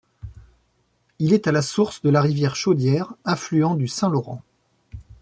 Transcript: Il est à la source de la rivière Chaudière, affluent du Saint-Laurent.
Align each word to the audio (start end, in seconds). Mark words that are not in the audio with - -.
Il 1.19 1.31
est 1.31 1.45
à 1.45 1.51
la 1.51 1.61
source 1.61 2.01
de 2.01 2.09
la 2.09 2.21
rivière 2.21 2.55
Chaudière, 2.55 3.13
affluent 3.23 3.75
du 3.75 3.87
Saint-Laurent. 3.87 4.41